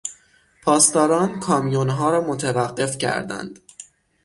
پاسداران 0.63 1.39
کامیونها 1.39 2.09
را 2.09 2.21
متوقف 2.21 2.97
کردند. 2.97 3.59